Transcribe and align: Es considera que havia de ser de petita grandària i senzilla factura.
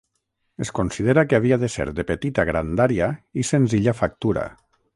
Es 0.63 0.69
considera 0.77 1.23
que 1.33 1.37
havia 1.39 1.59
de 1.63 1.69
ser 1.73 1.85
de 1.99 2.05
petita 2.13 2.45
grandària 2.51 3.11
i 3.43 3.47
senzilla 3.51 3.95
factura. 4.01 4.49